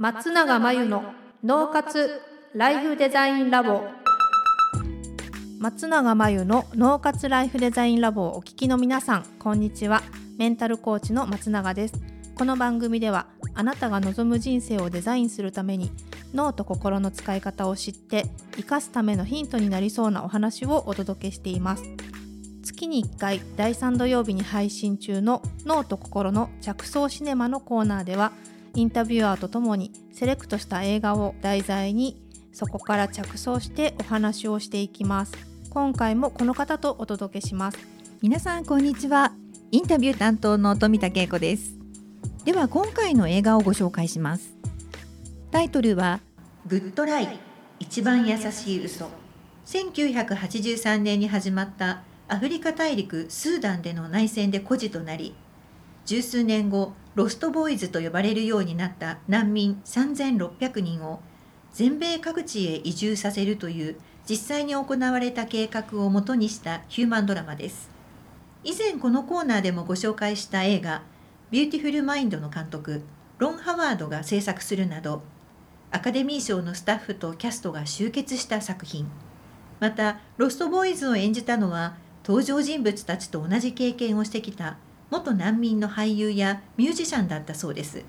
[0.00, 1.12] 松永真由の
[1.44, 2.22] 脳活
[2.54, 3.82] ライフデザインラボ。
[5.58, 10.00] 松永真由の脳活ライフデザインラボをお聞きの皆さんこんにちは。
[10.38, 12.00] メンタルコーチの松永です。
[12.34, 15.92] この番組ではあなたが望む人生をデザインするために
[16.32, 18.24] 脳と心の使い方を知って
[18.56, 21.82] 生かすためのヒントになりそうなお話をお届けしています。
[22.62, 28.32] 月に1回第3土曜日に配信中の脳と心の着想シネマのコーナーでは
[28.74, 35.32] インタビュアーとともにセレクトした映画を題材にそこから着想してお話をしていきます。
[35.70, 37.78] 今回もこの方とお届けします。
[38.22, 39.32] 皆さんこんにちは。
[39.72, 41.74] インタビュー担当の富田恵子です。
[42.44, 44.54] では今回の映画をご紹介します。
[45.50, 46.20] タイトルは
[46.66, 47.40] グッドライ
[47.78, 49.08] 一番優しい嘘。
[49.66, 55.34] 1983年に始まったアフリカ大陸スーダンでの内戦で孤児となり
[56.06, 61.20] 十数年後ロストボーイズと呼ばれるようになった難民3600人を
[61.72, 63.96] 全米各地へ移住させるという
[64.28, 67.90] 実際に行われた計画をもとにしたヒューマンドラマです。
[68.62, 71.02] 以前このコーナーでもご紹介した映画
[71.50, 73.02] 「ビューティフル・マインド」の監督
[73.38, 75.22] ロン・ハワードが制作するなど
[75.90, 79.08] アカデミー賞のスタッフとキャストが集結した作品。
[79.80, 84.76] またロストボーイズを演じたのは登場人物たちと同じ経験をしてきた
[85.10, 88.04] 元難民の俳優やミュージシャンだったそうです。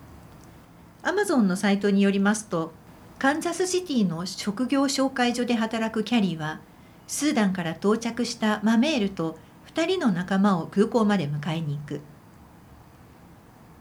[1.02, 2.74] アマゾンのサイトによりますと、
[3.18, 6.60] カンザスシティの職業紹介所で働くキャリーは、
[7.08, 9.38] スーダンから到着したマメールと
[9.74, 12.02] 2人の仲間を空港まで迎えに行く。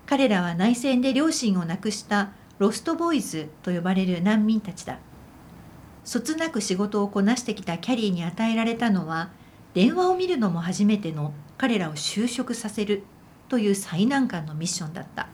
[0.06, 4.98] 彼らは内戦で両親を亡くしたロストボーイズと呼ばれる難民たちだ。
[6.04, 9.30] そつなく仕事をこなしてきたキャリーに与えられたのは、
[9.74, 13.02] 電話を見るのも初めての彼らを就職させる
[13.50, 15.28] という最難関のミッションだった。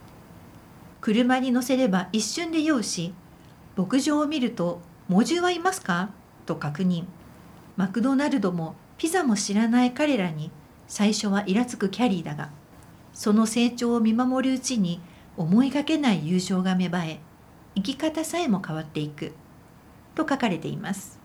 [1.01, 3.15] 車に乗せれば一瞬で用し
[3.77, 6.11] 牧場を見ると「猛獣はいますか?」
[6.45, 7.05] と確認。
[7.77, 10.51] マクドナルドもピザも知らない彼らに
[10.89, 12.51] 最初はイラつくキャリーだが
[13.15, 15.01] その成長を見守るうちに
[15.37, 17.21] 思いがけない友情が芽生え
[17.77, 19.33] 生き方さえも変わっていく
[20.17, 21.21] と書かれています。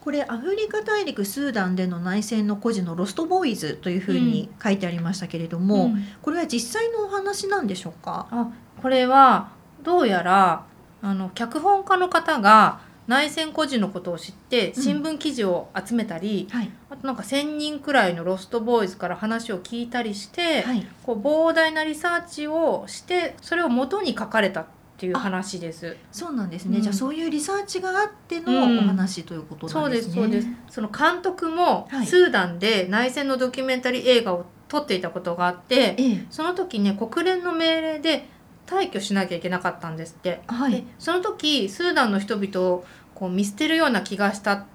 [0.00, 8.26] これアフリカ大陸スーダンでの内戦の孤児のロストボーイズというふうに書いてありましたけれども、うん、これは実際のお話なんでしょうか？
[8.30, 8.50] あ
[8.80, 9.50] これは
[9.82, 10.64] どうやら
[11.02, 24.60] あの脚本家の方が内戦孤児のことを知って新聞記事を集めたり、うんはい、あとなんか1,000人くらいのロストボーイズから話を聞いたりして、はい、こう膨大なリサーチをしてそれを元に書かれた。
[24.62, 24.66] っ
[25.00, 25.96] ていう話です。
[26.12, 26.76] そうなんですね。
[26.76, 30.14] うん、じゃあそういうリサーチがあってのお話ということなんですね。
[30.14, 30.74] そうですそうです。
[30.74, 35.96] その監督もスーダンで内戦のドキュメンタリー映画を撮っていたことがあって、
[36.28, 38.28] その時ね国連の命令で
[38.66, 40.42] 退去しなきゃいけなかったんですって。
[40.46, 42.84] はい、その時スーダンの人々を
[43.14, 44.66] こう見捨てるような気がしたこ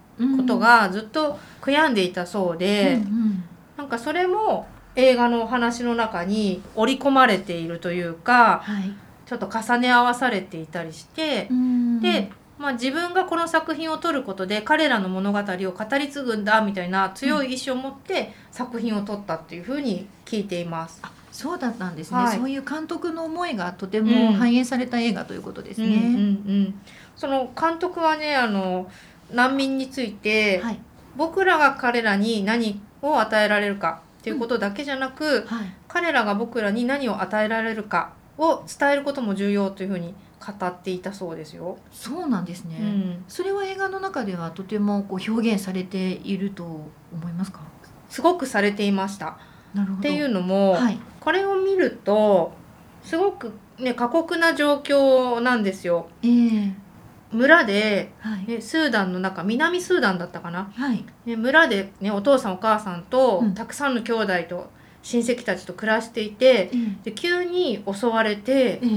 [0.47, 3.43] とがずっと悔やんでいたそうで、うんうん、
[3.77, 8.93] なんかそれも映画のお話の中に織り込まれているというか、はい、
[9.25, 11.49] ちょっと重ね合わされていたりして
[12.01, 21.01] で、まあ、自分がこの作品を撮ることで彼らの物語を語り継ぐんだみたいな強い意志を持って作品を撮ったっていうふうに聞いています。
[21.03, 25.87] うん、そうだったんですね、はい、そういう監督の思いがとても反映された映画ということですね。
[25.87, 26.13] うんうんうんう
[26.67, 26.81] ん、
[27.15, 28.89] その監督はねあの
[29.33, 30.79] 難民について、はい、
[31.17, 35.45] 僕らが彼らに何を与えられるかっていうことだけじゃなく、うん。
[35.45, 40.13] はい、彼らが僕らに何を与えられるかを伝えることも重要というふうに
[40.45, 41.77] 語っていたそうですよ。
[41.91, 42.77] そうなんですね。
[42.79, 47.61] うん、それは映画の中ではとてもこう表現されていると思いますか？
[48.09, 49.37] すごくされていました。
[49.73, 49.99] なるほど。
[49.99, 52.53] っていうのも、はい、これを見ると
[53.03, 56.09] すごくね過酷な状況なんですよ。
[56.21, 56.73] えー、
[57.31, 64.69] 村で、はい、ね、スーダンの中南スーダンだったかな、はい、ね、村で、ね、お父さんお母さんと、うん、たくさんの兄弟と
[65.05, 68.89] 親戚たちと暮らしていて、うん、で急に襲われて、うん、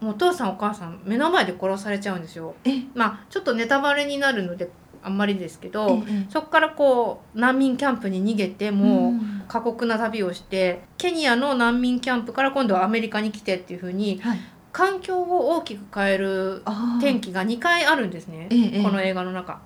[0.00, 2.56] もうお父さんお母さん目の前で殺されちゃうんですよ。
[2.94, 4.68] まあちょっとネタバレになるので
[5.04, 9.12] あんまりですけど、そこからこう難民キャンプに逃げてもう
[9.46, 14.38] 過酷な旅をして、ケニアの難民キャンプから今度はアメリカに来てっていうふうに、はい、
[14.72, 16.62] 環境を大きく変える
[16.98, 18.48] 転機が2回あるんですね、
[18.82, 19.60] この映画の中。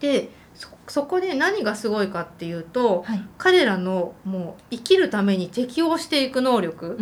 [0.00, 0.28] で
[0.86, 6.98] そこで何がすごいかっていうと、はい、彼らのもう生きるために適応していく能力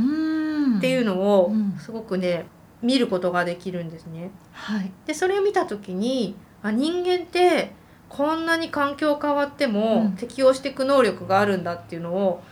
[0.78, 2.46] っていうのをすごくね、
[2.82, 4.31] うん、見ることができるんですね。
[4.52, 7.72] はい、でそれを見た時にあ人間って
[8.08, 12.43] こんなに環境変わっても適応していく能力があるんだっていうのを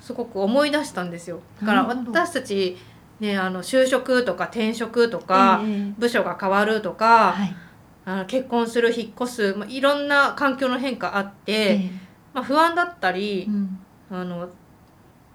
[0.00, 1.40] すごく思い出したんですよ。
[1.60, 2.76] だから私たち、
[3.20, 7.56] ね、あの就職とか転職とか、えー、部署が変わるとか、はい、
[8.04, 11.90] あの結婚する引っ越す、まあ、いろんな環境の変化あって、えー、
[12.34, 13.78] まあ、不安だったり、うん、
[14.10, 14.48] あの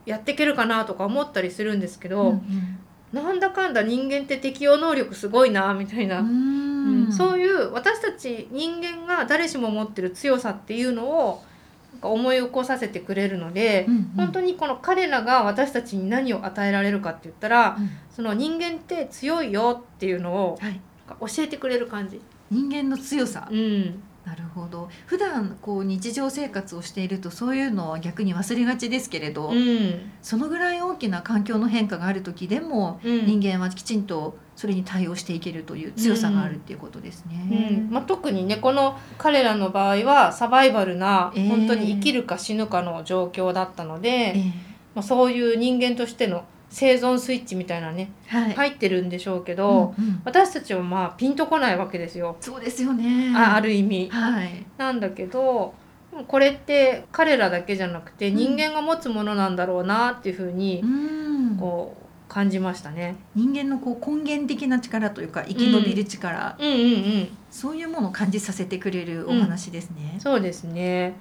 [0.05, 2.79] やっていけるかなとか思ったりするんですけど、うんうん、
[3.11, 11.43] なんだかんだ人間って適応能力すごいなみたいな、うん、そういう私たち人間が誰しも持ってる強さっていうのを
[12.01, 20.59] 思い起こさせてくれるので、うんうん、本当にこの彼らが私たちに何を与えられるかって言ったら、うん、その人間って強いよっていうのを
[21.19, 22.21] 教えてくれる感じ。
[22.51, 24.89] 人間の強さ、うん、なるほど。
[25.05, 37.87] 普段こう日常生活をしているとそういうのは逆に忘れがちですけれど、うん、そのぐらい大きな環境の変化がある時でも、うん、人間はきちんとそれに対応していけるという強さがあるっていうことですね。
[37.87, 44.45] うん、まあ、特にねこの彼らの場合はサバイバルな、えー、本当に生きるか死ぬかの状況だったので、えー、
[44.95, 52.37] まあ、そういう人間としての生存スイッチみたいなね、はい、入ってるんでしょうけど、うんうん、私たちはまあピンとこないわけですよ。
[52.39, 53.33] そうですよね。
[53.35, 55.73] あある意味、はい、なんだけど
[56.27, 60.83] これって彼らだけじゃなくて人間が持つものなんだろうなっていうふうに、
[61.59, 63.15] こう感じましたね。
[63.35, 67.27] 人間のこう根源的な力というか生き延びる力、うん、うんうんうん。
[67.49, 70.11] そういうものを感じさせてくれるお話ですね。
[70.15, 71.13] うん、そうですね。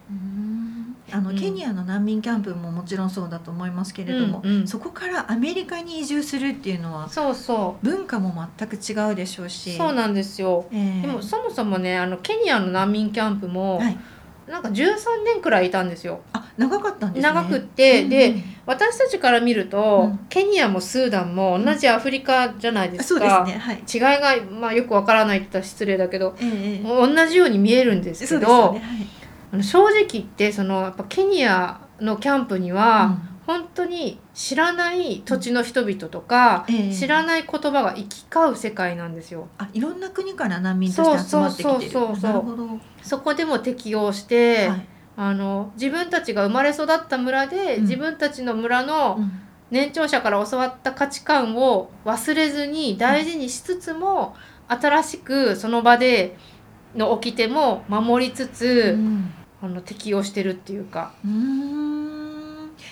[1.12, 7.86] あの、ケニアの難民キャンプももちろんそうだと思いますけれども、うんうん、そこからアメリカに移住するっていうのはそうそう。
[7.86, 13.98] 文化も全く違うでしょうしそうなんですよ、えー、でもそもそもねあのケニアの難民キャンプも、はい。
[14.48, 16.20] なんか13年くらいいたんですよ。
[16.32, 18.34] あ長かったんです、ね、長くって、うんうん、で
[18.66, 29.06] 私たちから見ると、うん、ケニアもスーダンも同じアフリカじゃないですか、うんねはい、違いが、まあ、よくわからないって言ったら失礼だけど、えー、同じように見えるんですけど、ねはい、
[29.52, 36.74] あの正直言ってそのやっぱケニアのキャンプには、うん、本当に知らない土地の人々とか、うん。
[36.74, 39.48] えー、知らない言葉が行き交う世界なんですよ。
[39.58, 41.78] あいろんな国から難民として集まってきてる。
[41.78, 44.86] そうそうそうそうそこでも適応して、はい、
[45.16, 49.18] あの自分たちが生まれ育った村で、うん、自分たちの村の
[49.70, 54.36] 年長者から教わった価値観を忘れずに大事にしつつも、
[54.68, 56.36] 新しくその場で
[56.94, 61.14] の掟も守りつつ、うん、あの適応してるっていうか。
[61.24, 61.98] うん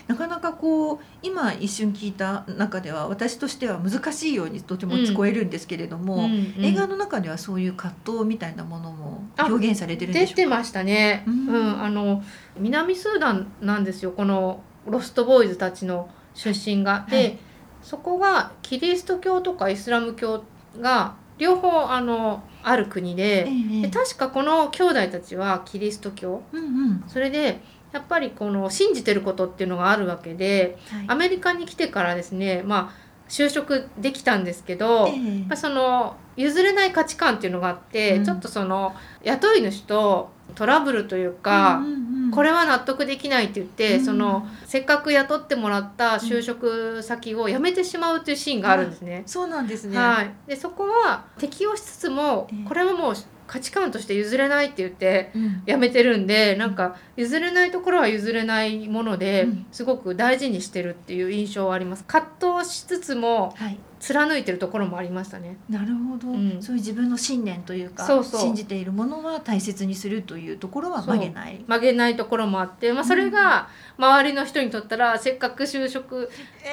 [0.08, 10.34] なかなかこう今一瞬聞いた中では私としては難しいようにとても聞こえるんですけれども、うんうんうん、映画の中ではそういう葛藤みたいなものも表現されてるんでしょうか？
[10.34, 12.24] 出てましたね、うん、うん、あの
[12.58, 17.06] 南スーダンなんですよこのロストボーイズたちの出身が。
[17.08, 17.38] で、はい、
[17.80, 20.42] そこがキリスト教とかイスラム教
[20.80, 27.60] が両方あのある国でええ、で確かこの兄弟たちはキリスト教、うんうん、それで
[27.92, 35.18] やっぱりこの信じてることっていうのがあるわけで、はい、アメリカに来てからですねまあ就職できたんですけど、え
[35.48, 49.22] まあ、その譲れない価値観っていうのがあって、うん、ちょっとその雇い主とトラブルというか、うんうんうん、これは納得できないって言って、うん、そのせっかく雇ってもらった就職先を辞めてしまうっていうシーンがあるんですね。
[49.26, 53.14] そうなんですね、はい、でそこは適応しつつもこれはもう
[53.46, 55.30] 価値観として譲れないって言って
[55.66, 62.04] やめてるんで、うん、なんか譲れないところは譲れないものですごく大事にしてるっていう印象はあります。
[62.06, 63.54] 葛藤しつつも
[63.98, 65.56] 貫いてるところもありましたね。
[65.70, 71.64] なるほど、うん、そういう自分の信念というか信じているものは大切にするというところは曲げない。
[71.66, 76.30] 曲げないところもあって、まあ、それが周りの人にとったらせっかく就職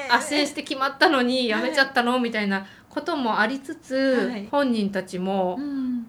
[0.09, 2.19] 斡旋して決まったのに辞めちゃったの？
[2.19, 5.57] みたいなこともありつつ、はい、本人たちも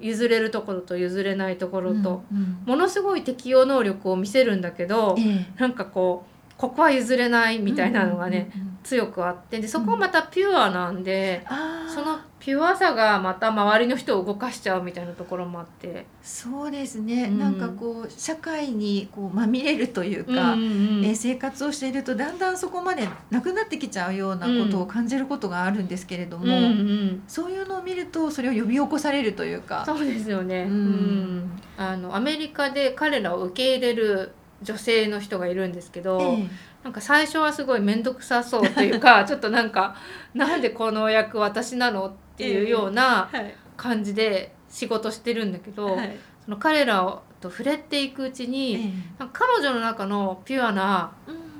[0.01, 8.51] 譲れるところと譲れないところと、うんうん、ものすごい適応能力を見せるんだけど、えー、なんかこうここは譲れないみたいなのがね、
[8.85, 16.07] 強くあってでそこはまたピュアなんで、うん、そのピュアさがまた周りの人を動かしちゃうみたいなところもあって。
[16.23, 29.83] そうですね、うん、なんかこう社会にこうまみれるというか、うんうん、え生活をしているとだんだんそこまでなくなってきちゃうようなことを感じることがあるんですけれども、うんうん、そういうのを見るとそれを呼び起こされるというか。
[29.87, 34.33] そうですよね、うん、あのアメリカで彼らを受け入れる
[34.65, 36.49] 女性の人がいるんですけど、ええ、
[36.83, 39.95] なんか最初はすごい面倒くさそうというか ちょっとなんか
[40.35, 43.31] なんでこの役私なのっていうような
[43.77, 51.13] 感じで仕事してるんだけど、はい、その彼らと触れていくうちに、え、彼女の中のピュアな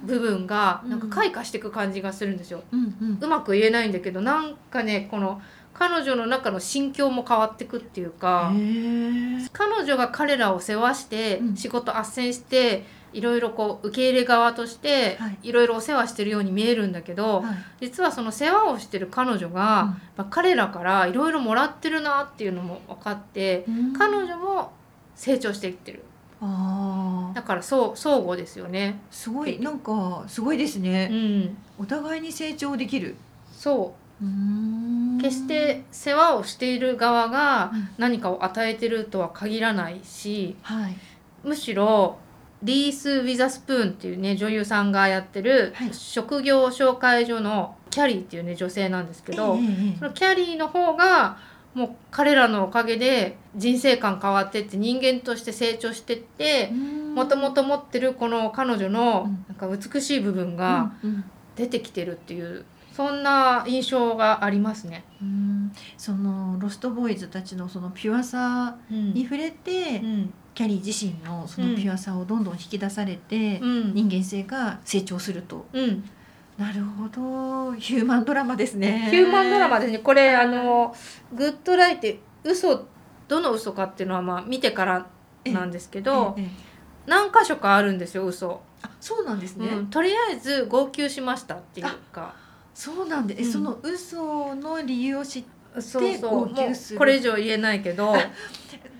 [0.05, 2.63] 部分がなんか開花していく感じがするんですよ。
[2.73, 5.41] うんうん、うまく言えないんだけどなんかねこの
[5.75, 8.53] 彼女の中の心境も変わってくっていうか
[9.53, 15.53] 彼女が彼らを世話して仕事斡旋していろいろこう受け入れ側としてい。
[15.55, 24.73] ろいろお世話してるように見えるんだけど、はい、実はその世話をしてる彼女が、うん、彼らからいろいろもらってるなっていうのも分かって、うん、彼女も
[25.15, 26.03] 成長していってる。
[26.43, 29.01] あだからそう相互ですよね。
[29.11, 33.15] すごいなんかすごいですね、うん、お互いに成長できる。
[33.53, 34.05] そう。
[35.21, 40.97] 決して世話をしている側が何かを与えてるとは限らないし、はい、
[41.43, 42.19] むしろ
[42.65, 49.57] リース・ウィザスプーンっていうね女優さんがやってる職業紹介所のキャリーっていうね女性なんですけど、
[49.99, 51.39] そのキャリーの方が
[51.75, 56.71] もう彼らのおかげで人生観変わってって人間として成長してって
[57.15, 60.93] もともと持ってるこの彼女のなんか美しい部分が
[61.57, 65.05] 出てきてるっていうそんな印象がありますね。
[65.21, 65.73] うん。
[65.99, 75.67] そのロストボーイズたちのそのピュアさに触れて、うん、キャリー自身のそのピュアさをどんどん引き出されて、うん、人間性が成長すると。
[75.73, 76.09] うん。
[76.57, 77.75] なるほど。
[77.75, 79.09] ヒューマンドラマですね。
[79.11, 79.99] ヒューマンドラマですね。
[79.99, 80.95] これあの
[81.33, 82.87] グッドライって嘘
[83.27, 85.07] どの嘘かっていうのはまあ見てから
[85.47, 86.37] なんですけど、
[87.07, 88.63] 何箇所かあるんですよ嘘。
[88.83, 92.35] あそうなんですね、うん、とりあえず号泣しましたっていうか。
[92.75, 96.99] そうなんで、うん、その嘘の理由を知ってそうそう。
[96.99, 98.15] これ以上言えないけど。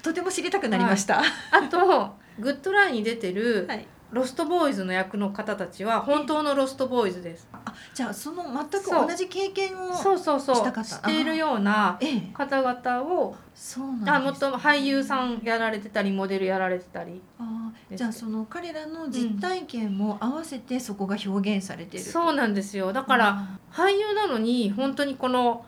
[0.03, 3.87] とても知りたくなりました、はい、あとグッドラインに出てる、はい。
[4.15, 7.49] ロストボーイズの役の方たちは本当のロストボーイズです。
[7.53, 10.19] あじゃあその全く同じ経験をそう。
[10.19, 11.99] そうそうしているような
[12.33, 22.93] 方々をそうなんもっと俳優さんやられてたりモデルやられてたりあじゃあその彼らの実体験も合わせてそこが表現されてる、うん、そうなんですよ。
[22.93, 25.67] だから俳優なのに本当にこの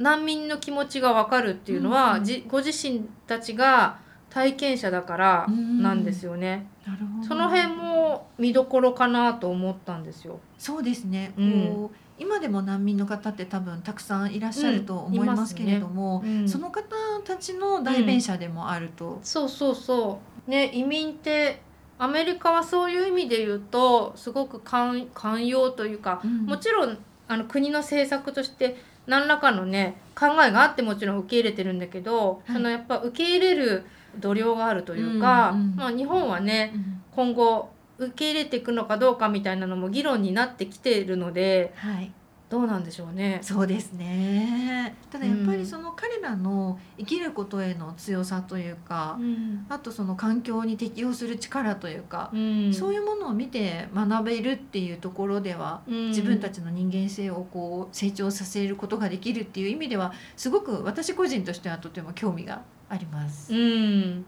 [0.00, 3.98] 難民の気持ちが分かるっていうのは、うん、じご自身たちが
[4.30, 6.66] 体験者だからなんですよね。
[6.86, 7.28] なるほど。
[7.28, 10.40] その辺も見どころかなと思ったんですよ。
[10.56, 16.36] そうですね、うん、今でも難民の方って多分たくさんいらっしゃると思いますけれども、うん。
[16.36, 19.18] ねうん、その方たちの代弁者でもあると。
[19.22, 20.50] そうそうそう。
[20.50, 21.60] ね移民って
[21.98, 28.76] アメリカはそういう意味で言うとすごく寛容というか、もちろんあの国の政策として
[29.10, 33.84] 何らかのね考えがあってもちろん受け入れてるんだけど、はい、そのやっぱ受け入れる
[34.18, 42.12] 度量があるというか、うんうん、まあ、日本はね、うん、今後受け入れていくのかどうかみたいなのも議論になってきているので、はい、
[42.50, 43.38] どうなんでしょうね。
[43.42, 44.96] そうですね。
[45.08, 63.54] ただやっぱりその彼らの生きることへの強さというか、うん、あとその環境に適応する力というか、うん、そういうものを見て学べるっていうところでは、うん、自分たちの人間性をこう成長させることができるっていう意味ではすごく私個人としてはとても興味があります。
[63.54, 64.24] うん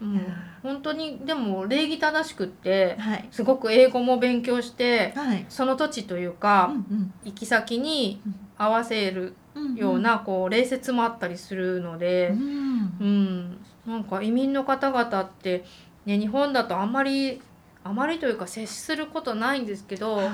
[0.00, 0.20] うん、
[0.62, 8.20] 本当にでも礼儀正しくって、はい、すごく英語も勉強して、はい、その土地というか、うんうん、行き先に
[8.56, 9.34] 合わせる
[9.74, 15.64] ような、こう礼節もあったりするので、うん、うん、なんか移民の方々って、
[16.06, 17.40] ね、日本だとあんまり
[17.84, 20.28] あまりというか接することないんですけど、はい、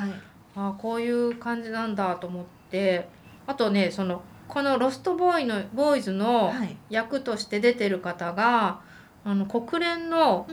[0.57, 3.09] あこういう感じなんだと思って
[3.47, 6.53] あとねそのこのロストボーイのボーイズの
[6.91, 8.81] 役として出てる方が、
[9.25, 10.47] あの国連の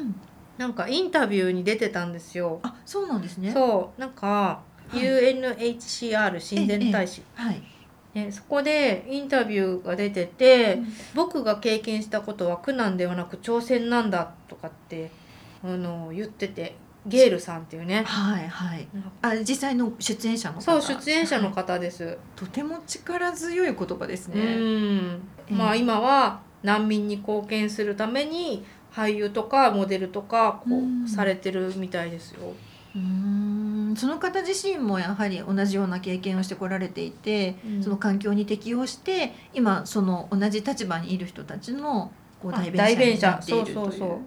[0.58, 2.60] なんかインタビューに出てたんですよ。
[2.64, 3.52] あそうなんですね。
[3.52, 4.02] そう。
[4.02, 4.62] なんか
[4.92, 7.62] UNHCR 親善大使、はい、
[8.14, 15.12] ね、そこでインタビューが出てて、うん、僕が経験したことは苦難ではなく挑戦なんだとかって
[15.64, 16.76] あの言ってて
[17.06, 18.04] ゲールさんっていうね。
[18.04, 18.88] はいはい。
[19.22, 24.42] あ実際の出演者のそう出演者の方です、はい、とても力強い言葉ですね。
[24.42, 32.54] うん、まあ今は難民に貢献するために俳優とかモデルとかこうされてるみたいですよ。
[32.96, 33.94] うん。
[33.98, 43.76] その方自身もやはり同じような経験をしてこられていて、うん、その環境に適応して今その同じ立場にいる人たちのこう代弁者になっているという。
[43.76, 44.20] そうそう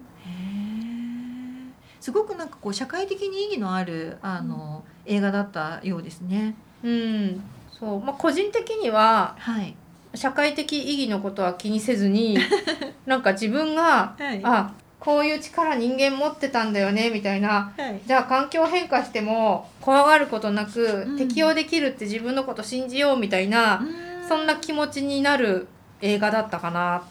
[2.05, 6.53] すごくなんかこう社会的に意義のあるあの、うん、映画だったようですね。
[6.83, 7.99] うん、そう。
[7.99, 9.75] まあ個人的には、はい、
[10.15, 12.37] 社会的意義のことは気にせずに
[13.05, 25.67] なんか自分が、はい、あこういう力人間持ってたんだよねみたいな、はい、じゃあ環境変化しても怖がることなく、うん、適応できるって自分のこと信じようみたいな、うん、そんな気持ちになる
[26.01, 27.03] 映画だったかな。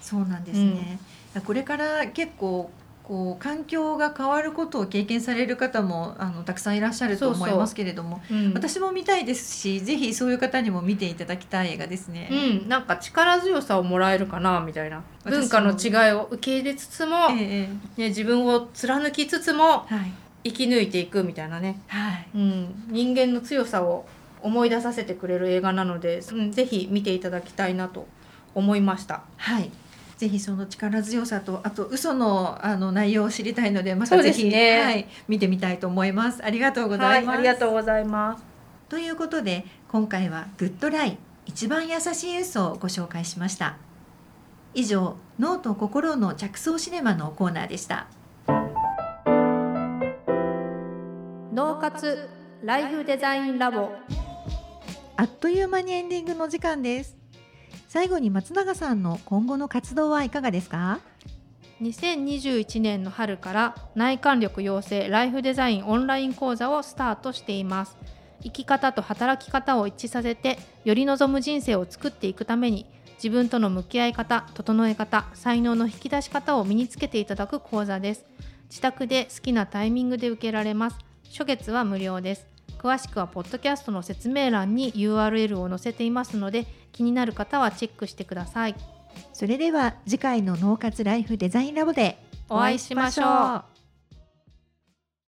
[0.00, 0.98] そうなんですね、
[1.34, 2.70] うん、これから結構
[3.10, 12.28] こう環境が変わることを経験される方もあのたくさんいらっしゃると思いますけれども、うん、私も見たいですしぜひそういう方にも見ていただきたい映画ですね。
[12.30, 15.02] うん、なんか力強さをもらえるかなみたいな。
[15.24, 19.86] 文化の違いを受け入れつつも、えね、自分を貫きつつも、
[20.44, 22.26] 生き抜いていくみたいなね、はい。
[22.32, 24.06] うん、人間の強さを
[24.40, 28.06] 思い出させてくれる映画なので、うん、ぜひ見ていただきたいなと
[28.54, 29.24] 思いました。
[29.36, 29.72] はい
[30.20, 36.44] ぜひその力強さとあと嘘のあの内容を知りたいのでまたぜひ、ね、はい、見てみたいと思います。
[36.44, 37.26] ありがとうございます。
[37.28, 38.44] はい、ありがとうございます。
[38.90, 43.78] ということで今回はグッドライ一番優しい嘘をご紹介しました。
[44.74, 48.06] 以上脳と心の着想シネマのコーナーでした。
[51.54, 52.28] 脳活
[52.62, 53.88] ライフデザインラボ
[55.16, 57.19] あっという間にエンディングの時間です。
[57.92, 61.00] 最後に松永さんの今後の活動はいかがですか
[61.82, 67.96] ？2021年の春から内観力養成ライフデザインオンライン講座をスタートしています。
[68.44, 78.24] 生き方と働き方を一致させてより望む人生を作っていくために自分との向き合い方整え方才能の引き出し方を身につけていただく講座です。
[78.68, 80.98] 自宅で好きなタイミングで受けられます。
[81.28, 82.49] 初月は無料です。
[82.80, 88.74] 詳しくはポッドキャストの説明欄に URL を載せていますので気になる方はチェックしてください。
[89.34, 92.16] それでは次回の脳活ライフデザインラボで
[92.48, 93.69] お会いしましょう。